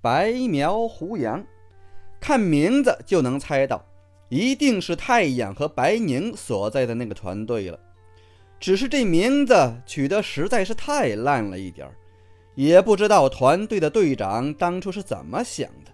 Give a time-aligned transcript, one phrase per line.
[0.00, 1.44] 白苗胡杨，
[2.20, 3.84] 看名字就能猜到，
[4.28, 7.78] 一定是太阳和白宁所在的那个团队了。
[8.60, 11.94] 只是这名字取得实在是太烂了一点儿，
[12.54, 15.90] 也不知道团队的队长当初是怎么想的。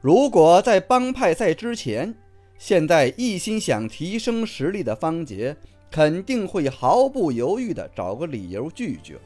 [0.00, 2.14] 如果在帮派赛之前，
[2.58, 5.56] 现在一心想提升实力的方杰，
[5.90, 9.18] 肯定会毫不犹豫地找个理由拒绝。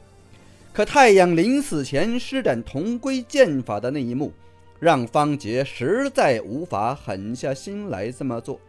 [0.71, 4.31] 可太阳临死前施展同归剑法的那一幕，
[4.79, 8.59] 让方杰实在无法狠下心来这么做。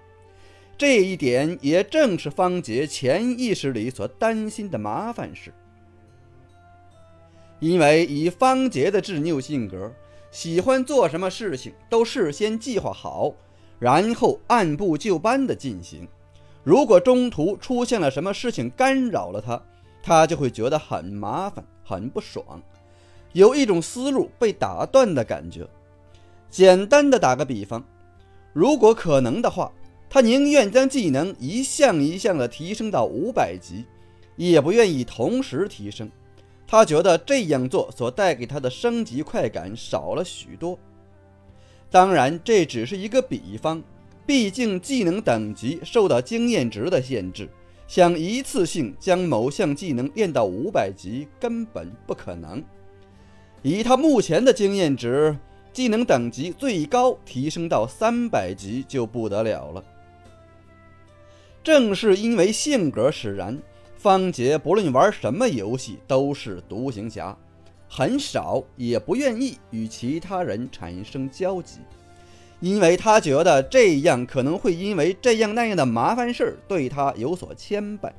[0.76, 5.52] 这一点也正是方杰潜意识里所担心的麻烦事。
[7.58, 9.92] 因为以方杰的执拗性格，
[10.30, 13.34] 喜欢做什么事情都事先计划好，
[13.78, 16.08] 然后按部就班地进行。
[16.64, 19.62] 如果中途出现了什么事情干扰了他，
[20.02, 21.64] 他就会觉得很麻烦。
[21.82, 22.62] 很不爽，
[23.32, 25.66] 有一种思路被打断的感觉。
[26.48, 27.84] 简单的打个比方，
[28.52, 29.72] 如果可能的话，
[30.08, 33.84] 他宁愿将技能一项一项的提升到五百级，
[34.36, 36.08] 也不愿意同时提升。
[36.64, 40.78] 他觉得这样做所带给他的升级快感少了许多。
[41.90, 43.82] 当然，这只是一个比方，
[44.24, 47.48] 毕竟技能等级受到经验值的限制。
[47.90, 52.62] 想一次性将某项技能练到五百级根本不可能。
[53.62, 55.36] 以他目前的经验值，
[55.72, 59.84] 技能等级最高提升到三百级就不得了了。
[61.64, 63.60] 正是因为性格使然，
[63.96, 67.36] 方杰不论玩什么游戏都是独行侠，
[67.88, 71.80] 很少也不愿意与其他人产生交集。
[72.60, 78.12] 因为他觉得这样可能会因为这样那样的麻烦事儿对他有所牵绊，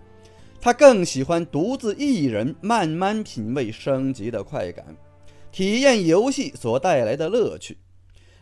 [0.59, 4.85] 他更喜欢独自一人慢慢品味升级的快感，
[5.51, 7.77] 体验游戏所带来的乐趣，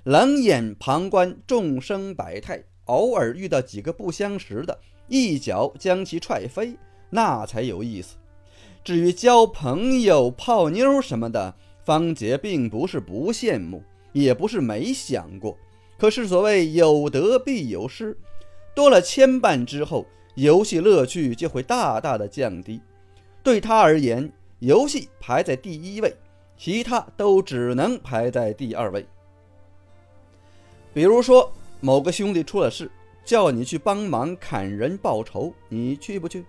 [0.03, 6.73] 冷眼旁观众生百态，偶尔遇到几个不相识的，一脚将其踹飞，
[7.09, 8.15] 那才有意思。
[8.83, 13.83] 至于交朋友、泡妞什么的，方杰并不是不羡慕，
[14.13, 15.57] 也不是没想过。
[15.99, 18.17] 可是所谓有得必有失，
[18.73, 20.05] 多了牵绊之后，
[20.35, 22.79] 游戏乐趣就会大大的降低。
[23.43, 26.15] 对他而言，游戏排在第一位，
[26.57, 29.05] 其他都只能排在第二位。
[30.93, 31.51] 比如说，
[31.81, 32.89] 某个兄弟出了事，
[33.25, 36.45] 叫你去帮忙砍人报仇，你去不去？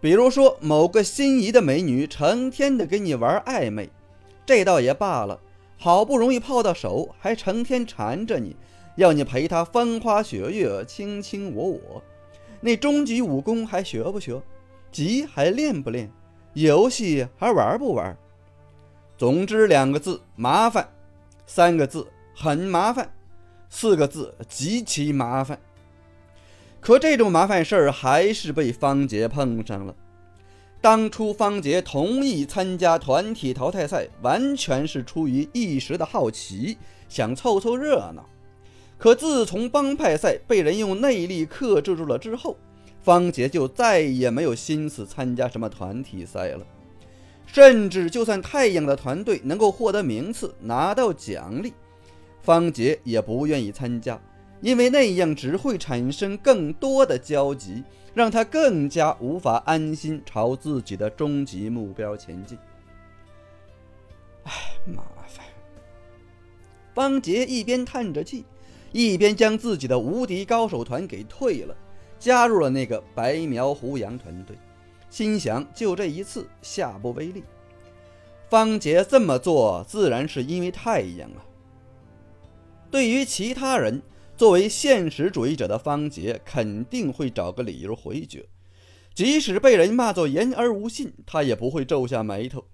[0.00, 3.90] 比如说，某个心仪的美女成天的跟你玩暧昧，
[4.46, 5.40] 这倒也罢了。
[5.76, 8.56] 好不容易泡到手，还成天缠着你，
[8.96, 12.02] 要你陪他风花雪月、卿卿我我。
[12.60, 14.40] 那终极武功还学不学？
[14.90, 16.10] 级还练不练？
[16.54, 18.16] 游戏还玩不玩？
[19.18, 20.84] 总之两个字：麻烦；
[21.46, 23.06] 三个字：很麻烦；
[23.68, 25.58] 四个字：极其麻烦。
[26.80, 29.94] 可这种麻烦事儿还是被方杰碰上了。
[30.84, 36.76] 当初方杰同意参加团体淘汰赛，完全是出于一时的好奇，
[37.08, 38.28] 想凑凑热闹。
[38.98, 42.58] 可自从帮派赛被人用内力克制住了之后，
[43.00, 46.66] 方杰就再也没有心思参加什么团体赛了。
[47.46, 51.72] 甚至就算太阳的团队能够获得名次，拿到奖励，
[52.42, 54.20] 方杰也不愿意参加，
[54.64, 57.84] 因为那样只会产生更多的交集。
[58.14, 62.56] 让他更加无法安心朝自己的终极目标前进。
[64.44, 64.52] 唉，
[64.86, 65.44] 麻烦！
[66.94, 68.44] 方杰一边叹着气，
[68.92, 71.76] 一边将自己的无敌高手团给退了，
[72.20, 74.56] 加入了那个白苗胡杨团队，
[75.10, 77.42] 心想就这一次，下不为例。
[78.48, 81.42] 方杰这么做，自然是因为太阳啊。
[82.92, 84.00] 对于其他人，
[84.36, 88.44] 作为现实主义者的方杰肯定会找个理由回绝，
[89.14, 92.64] 即使被人骂作言而无信，他也不会皱下眉头。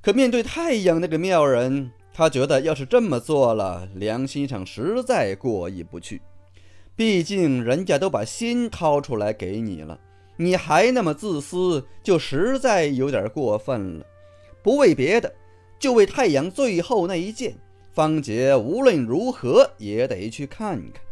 [0.00, 6.22] 可面对太阳那个妙人，他觉得要是这么做了，良心上实在过意不去。
[6.94, 10.00] 毕竟人家都把心掏出来给你了，
[10.38, 14.06] 你还那么自私，就实在有点过分了。
[14.62, 15.34] 不为别的，
[15.78, 17.54] 就为太阳最后那一剑。
[17.96, 21.02] 方杰无论如何也得去看看，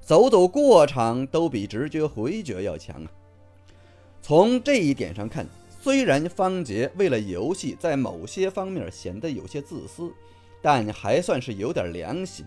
[0.00, 3.06] 走走过场都比直接回绝要强啊！
[4.20, 5.46] 从这一点上看，
[5.80, 10.12] 虽然方杰为了游戏在某些方面显得有些自私，
[10.60, 12.44] 但还算是有点良心，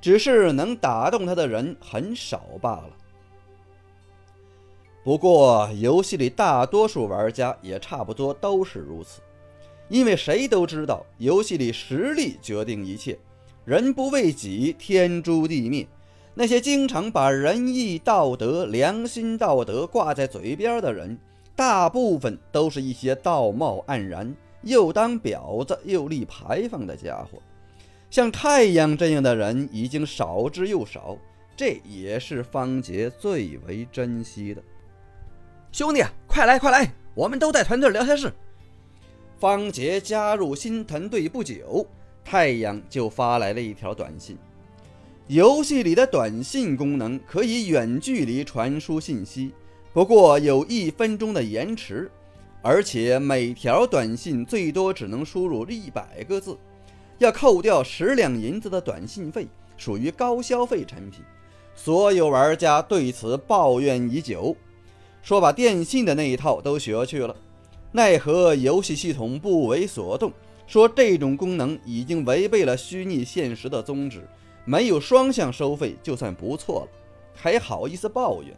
[0.00, 2.90] 只是能打动他的人很少罢了。
[5.02, 9.20] 不过，游戏里大多数玩家也差不多都是如此。
[9.94, 13.16] 因为谁都知道，游戏里实力决定一切，
[13.64, 15.86] 人不为己，天诛地灭。
[16.34, 21.16] 那些经常把仁义道德、良心道德挂在嘴边的人，
[21.54, 27.40] 大部分都是一些道貌岸然、又当婊子又立牌坊的家伙。
[28.10, 31.16] 像太阳这样的人已经少之又少，
[31.56, 34.60] 这也是方杰最为珍惜的。
[35.70, 38.32] 兄弟，快来快来，我们都在团队聊天室。
[39.44, 41.86] 方杰加入新团队不久，
[42.24, 44.38] 太阳就发来了一条短信。
[45.26, 49.52] 游戏里的短信功能可以远距离传输信息，
[49.92, 52.10] 不过有一分钟的延迟，
[52.62, 56.56] 而且每条短信最多只能输入一百个字，
[57.18, 59.46] 要扣掉十两银子的短信费，
[59.76, 61.20] 属于高消费产品。
[61.74, 64.56] 所有玩家对此抱怨已久，
[65.20, 67.36] 说把电信的那一套都学去了，
[67.96, 70.32] 奈何游戏系统不为所动，
[70.66, 74.28] 说这种功能已经违背了虚拟现实的宗旨。
[74.64, 76.88] 没有双向收费就算不错了，
[77.36, 78.52] 还好意思抱怨？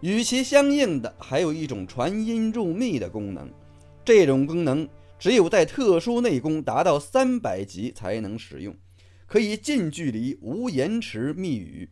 [0.00, 3.48] 与其相应的还有一种传音入密的功能，
[4.04, 4.86] 这种功能
[5.18, 8.76] 只有在特殊内功达到三百级才能使用，
[9.26, 11.88] 可以近距离无延迟密语。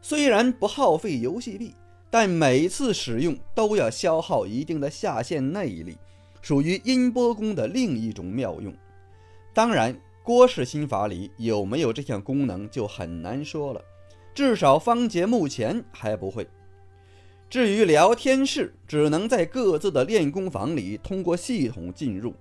[0.00, 1.74] 虽然不耗费游戏币，
[2.10, 5.96] 但每次使用都要消耗一定的下限内力，
[6.42, 8.74] 属于音波功的另一种妙用。
[9.54, 9.96] 当然。
[10.22, 13.82] 郭氏心法里有没有这项功能就很难说了，
[14.34, 16.46] 至少方杰目前还不会。
[17.48, 22.34] 至于聊天室，只能在各自的练功房里通过系统进入，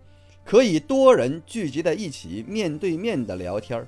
[0.44, 3.88] 可以多人聚集在一起面对面的聊天儿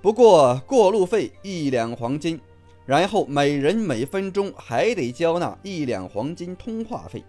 [0.00, 2.40] 不过过路费一两黄金，
[2.88, 7.22] 然后每人每分钟还得交纳一两黄金通话费，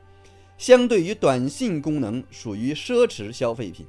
[0.58, 3.86] 相对于短信功能属于奢侈消费品。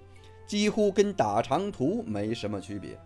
[0.49, 2.99] 几乎跟打长途没什么区别。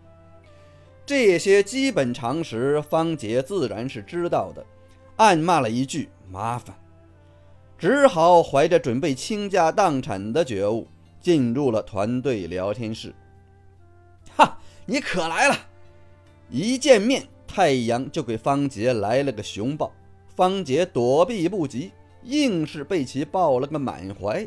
[1.05, 4.65] 这些基本常识，方杰自然是知道的，
[5.17, 6.75] 暗骂了一句“麻烦”，
[7.77, 10.89] 只好怀着准备倾家荡产的觉悟，
[11.21, 13.15] 进入了团队聊天室。
[14.35, 15.55] 哈，你可来了！
[16.49, 19.93] 一见面，太阳就给方杰来了个熊抱，
[20.35, 21.93] 方杰躲避不及，
[22.23, 24.47] 硬是被其抱了个满怀。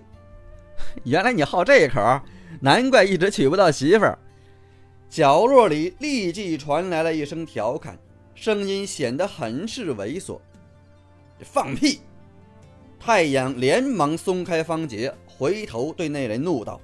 [1.05, 2.21] 原来你好这口！
[2.61, 4.17] 难怪一直娶不到媳妇儿。
[5.09, 7.97] 角落里立即传来了一声调侃，
[8.35, 10.39] 声音显得很是猥琐。
[11.41, 12.01] 放屁！
[12.99, 16.81] 太阳连忙松开方杰，回头对那人怒道：“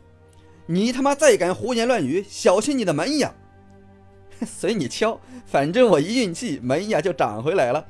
[0.68, 3.34] 你他妈再敢胡言乱语，小心你的门牙！”
[4.46, 7.86] 随你敲，反正我一运气，门牙就长回来了。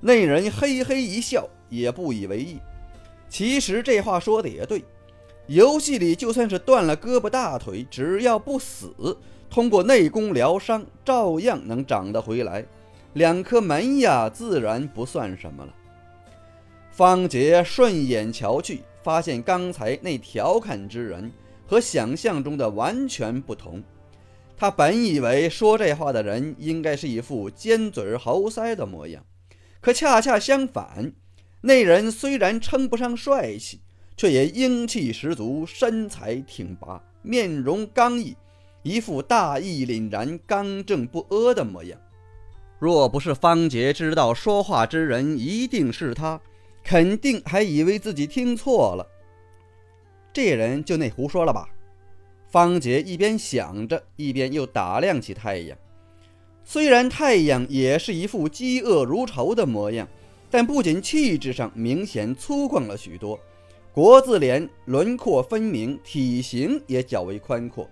[0.00, 2.58] 那人嘿嘿一笑，也不以为意。
[3.28, 4.84] 其实这话说的也对。
[5.46, 8.94] 游戏里就算是断了胳膊大腿，只要不死，
[9.50, 12.64] 通过内功疗伤，照样能长得回来。
[13.12, 15.74] 两颗门牙自然不算什么了。
[16.90, 21.30] 方杰顺眼瞧去，发现刚才那调侃之人
[21.66, 23.82] 和想象中的完全不同。
[24.56, 29.24] 他本以为说这话的人应该是一副尖嘴猴腮的模样，
[29.80, 31.12] 可恰恰相反，
[31.62, 33.80] 那人虽然称不上帅气。
[34.16, 38.36] 却也英气十足，身材挺拔，面容刚毅，
[38.84, 41.98] 一副大义凛然、刚正不阿的模样。
[42.78, 46.40] 若不是方杰知道说话之人一定是他，
[46.84, 49.04] 肯定还以为自己听错了。
[50.32, 51.68] 这人就那胡说了吧？
[52.54, 55.76] 方杰一边想着，一边又打量起太阳。
[56.62, 60.06] 虽然太阳也是一副饥饿如仇的模样，
[60.52, 63.36] 但不仅气质上明显粗犷了许多。
[63.92, 67.90] 国字脸，轮廓分明，体型也较为宽阔，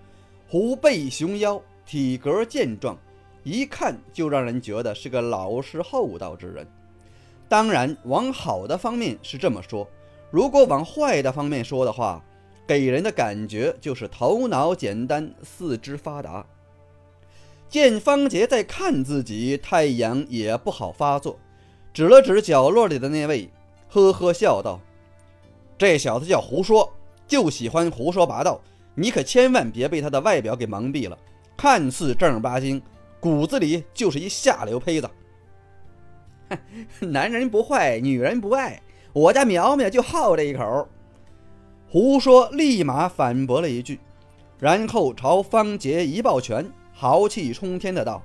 [0.48, 2.96] 虎背熊腰，体格健壮，
[3.42, 6.64] 一看就让人觉得是个老实厚道之人。
[7.48, 9.88] 当然，往好的方面是这么说，
[10.30, 12.24] 如果往坏的方面说的话，
[12.66, 16.46] 给人的感觉就是头脑简单，四肢发达。
[17.68, 21.38] 见方杰在看自己，太阳也不好发作，
[21.92, 23.48] 指了指角落里的那位，
[23.88, 24.80] 呵呵笑道。
[25.78, 26.92] 这小子叫胡说，
[27.26, 28.60] 就喜欢胡说八道。
[28.94, 31.18] 你可千万别被他的外表给蒙蔽了，
[31.56, 32.80] 看似正儿八经，
[33.18, 35.10] 骨子里就是一下流胚子。
[36.50, 36.58] 哼
[37.10, 38.82] 男人不坏，女人不爱，
[39.14, 40.86] 我家苗苗就好这一口。
[41.92, 44.00] 胡说立马反驳了一句，
[44.58, 48.22] 然后朝方杰一抱拳，豪气冲天的道：“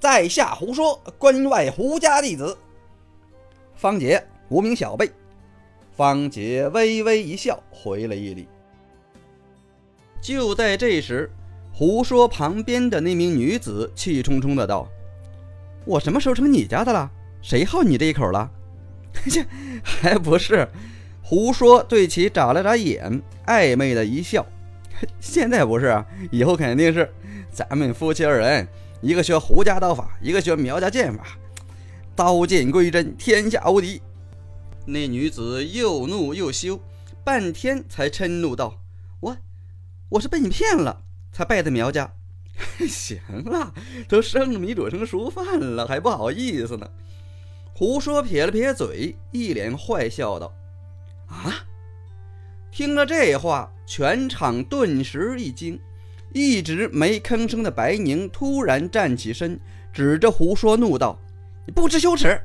[0.00, 2.58] 在下胡说，关外胡家弟子。
[3.76, 5.08] 方杰，无名小辈。”
[5.96, 8.48] 方杰微微一笑，回了一礼。
[10.20, 11.30] 就在这时，
[11.72, 14.88] 胡说旁边的那名女子气冲冲的道
[15.86, 17.08] ：“我什么时候成你家的了？
[17.40, 18.50] 谁好你这一口了？”
[19.30, 19.46] 切，
[19.84, 20.68] 还不是。
[21.26, 24.46] 胡说对其眨了眨眼，暧昧的一笑。
[25.18, 27.10] 现在不是，以后肯定是。
[27.50, 28.68] 咱们夫妻二人，
[29.00, 31.24] 一个学胡家刀法，一个学苗家剑法，
[32.14, 34.02] 刀剑归真，天下无敌。
[34.84, 36.78] 那女子又怒又羞，
[37.24, 38.82] 半天才嗔怒道
[39.20, 39.36] ：“我，
[40.10, 42.12] 我是被你骗了，才拜的苗家。
[42.86, 43.72] 行了，
[44.08, 46.86] 都生米煮成熟饭了，还不好意思呢。”
[47.72, 50.52] 胡说撇了撇嘴，一脸坏笑道
[51.26, 51.66] ：“啊！”
[52.72, 55.78] 听了这话，全场顿时一惊。
[56.32, 59.60] 一直没吭声的白宁突然站起身，
[59.92, 61.16] 指着胡说怒道
[61.64, 62.40] ：“你不知羞耻！”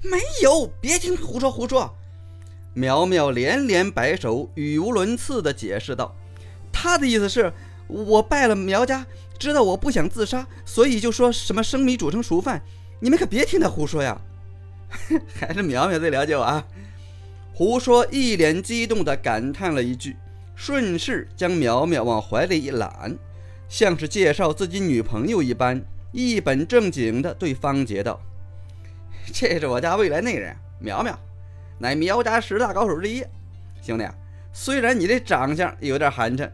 [0.00, 1.96] 没有，别听胡说胡说。
[2.74, 6.14] 苗苗连连摆手，语无伦次地解释道
[6.72, 7.52] ：“他的意思是，
[7.88, 9.04] 我拜了苗家，
[9.36, 12.62] 知道我不想自杀，所以就说什么生米煮成熟饭。
[13.00, 14.20] 你们可别听他胡说呀！”
[15.34, 16.64] 还是苗苗最了解我啊！
[17.54, 20.16] 胡说一脸激动地感叹了一句。
[20.54, 23.16] 顺势将苗苗往怀里一揽，
[23.68, 25.82] 像是介绍自己女朋友一般，
[26.12, 28.20] 一本正经地对方杰道
[29.32, 31.18] ：“这是我家未来内人，苗苗，
[31.78, 33.24] 乃苗家十大高手之一。
[33.80, 34.06] 兄弟，
[34.52, 36.48] 虽然你这长相有点寒碜，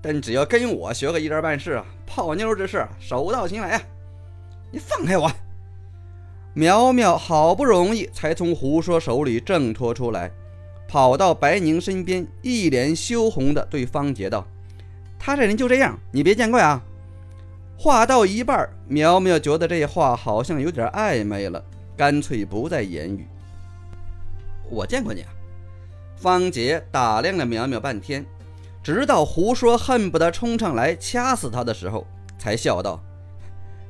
[0.00, 3.82] 但只要跟我学个一招半式啊，泡妞之事手到擒来啊！
[4.70, 5.30] 你放开我！”
[6.54, 10.30] 苗苗好不容易才从胡说手里挣脱出来。
[10.90, 14.44] 跑到白宁身边，一脸羞红的对方杰道
[15.20, 16.82] ：“他这人就这样，你别见怪啊。”
[17.78, 21.64] 话到一半，苗苗觉得这话好像有点暧昧了，
[21.96, 23.24] 干脆不再言语。
[24.68, 25.30] 我见过你啊！
[26.16, 28.26] 方杰打量了苗苗半天，
[28.82, 32.04] 直到胡说恨不得冲上来掐死他的时候，
[32.36, 33.00] 才笑道：“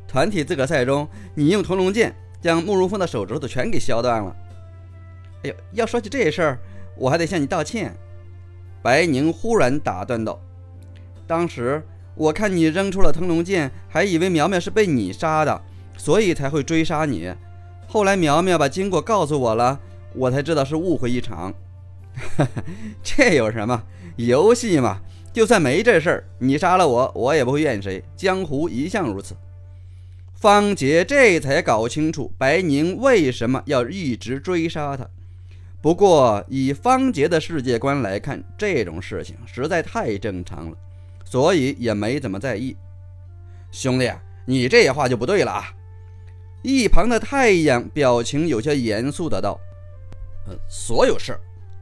[0.06, 4.36] 团体资格赛中，你用屠龙剑将慕容峰的手指头全给削断了。”
[5.44, 6.58] 哎呦，要说起这事儿。
[7.00, 7.96] 我还得向你道歉。”
[8.80, 10.40] 白宁忽然打断道
[11.26, 11.82] ，“当时
[12.14, 15.60] 我看你扔出了腾龙剑，还以为苗苗是被你杀的，
[15.96, 17.34] 所以才会追杀你。
[17.88, 19.80] 后来苗苗把经过告诉我了，
[20.14, 21.52] 我才知道是误会一场。
[23.02, 23.82] 这有什么？
[24.16, 25.00] 游戏嘛，
[25.32, 28.02] 就算没这事儿，你杀了我，我也不会怨谁。
[28.16, 29.34] 江湖一向如此。”
[30.34, 35.06] 方杰这才搞清楚白宁为什么要一直追杀他。
[35.82, 40.76] 不过，以方杰的世界观来看，这种事情实在太正常了，
[41.24, 42.76] 所以也没怎么在意。
[43.70, 44.12] 兄弟，
[44.44, 45.72] 你这话就不对了啊！
[46.62, 49.58] 一旁的太阳表情有些严肃的道
[50.46, 51.34] ：“呃，所有事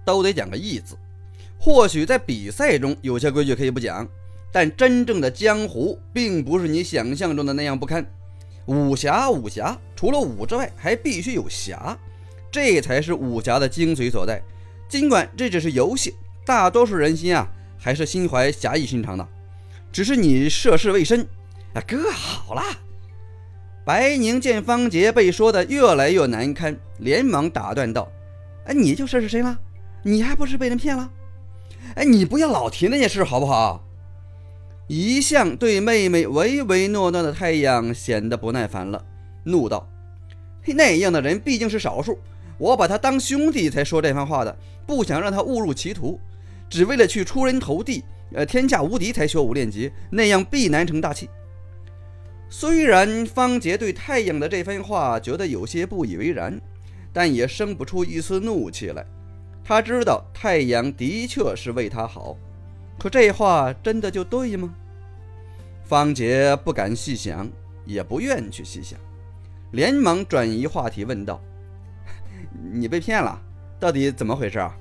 [0.04, 0.96] 都得讲个义字。
[1.58, 4.08] 或许在比赛中有些规矩可以不讲，
[4.52, 8.06] 但真正的江湖并不是你想象中的那样不堪。
[8.66, 11.98] 武侠，武侠，除了武之外，还必须有侠。”
[12.50, 14.42] 这才是武侠的精髓所在。
[14.88, 16.14] 尽管这只是游戏，
[16.46, 19.26] 大多数人心啊还是心怀侠义心肠的。
[19.92, 21.26] 只是你涉世未深
[21.74, 22.62] 啊，哥好了。
[23.84, 28.10] 白宁见方杰被说的越来越难堪，连忙打断道
[28.64, 29.58] ：“哎，你就涉世深了？
[30.02, 31.10] 你还不是被人骗了？
[31.94, 33.84] 哎，你不要老提那件事好不好？”
[34.88, 39.04] 一向对妹妹唯唯诺诺的太阳显得不耐烦了，
[39.44, 39.86] 怒道
[40.64, 42.18] ：“嘿那样的人毕竟是少数。”
[42.58, 46.20] 我把他当兄弟才说这番话的，不想让他误入歧途，
[46.68, 51.30] 只为了去出人头地，呃，天下无敌才学五练级，那样必难成大器。
[52.50, 56.60] 虽然方杰对太阳的这番话觉得有些不以为然，
[57.12, 59.04] 但也生不出一丝怒气来。
[59.62, 62.36] 他知道太阳的确是为他好，
[62.98, 64.74] 可这话真的就对吗？
[65.84, 67.48] 方杰不敢细想，
[67.84, 68.98] 也不愿去细想，
[69.72, 71.40] 连忙转移话题问道。
[72.72, 73.40] 你被骗了，
[73.78, 74.74] 到底怎么回事啊？